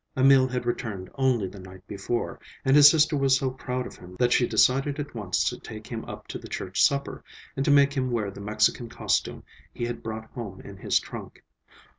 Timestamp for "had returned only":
0.47-1.47